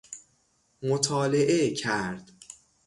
مطالعه 0.83 1.73
کرد 1.73 2.31